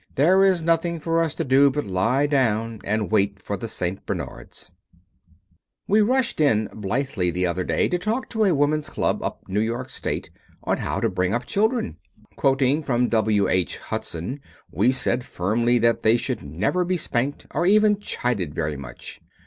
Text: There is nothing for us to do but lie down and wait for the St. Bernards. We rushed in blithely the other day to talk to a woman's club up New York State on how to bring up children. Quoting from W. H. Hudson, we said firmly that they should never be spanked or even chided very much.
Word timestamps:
There 0.15 0.43
is 0.43 0.63
nothing 0.63 0.99
for 0.99 1.21
us 1.21 1.35
to 1.35 1.43
do 1.43 1.69
but 1.69 1.85
lie 1.85 2.25
down 2.25 2.81
and 2.83 3.11
wait 3.11 3.39
for 3.39 3.55
the 3.55 3.67
St. 3.67 4.03
Bernards. 4.07 4.71
We 5.87 6.01
rushed 6.01 6.41
in 6.41 6.69
blithely 6.73 7.29
the 7.29 7.45
other 7.45 7.63
day 7.63 7.87
to 7.87 7.99
talk 7.99 8.27
to 8.29 8.45
a 8.45 8.55
woman's 8.55 8.89
club 8.89 9.21
up 9.21 9.47
New 9.47 9.59
York 9.59 9.91
State 9.91 10.31
on 10.63 10.77
how 10.77 11.01
to 11.01 11.07
bring 11.07 11.35
up 11.35 11.45
children. 11.45 11.97
Quoting 12.35 12.81
from 12.81 13.09
W. 13.09 13.47
H. 13.47 13.77
Hudson, 13.77 14.39
we 14.71 14.91
said 14.91 15.23
firmly 15.23 15.77
that 15.77 16.01
they 16.01 16.17
should 16.17 16.41
never 16.41 16.83
be 16.83 16.97
spanked 16.97 17.45
or 17.53 17.67
even 17.67 17.99
chided 17.99 18.55
very 18.55 18.77
much. 18.77 19.21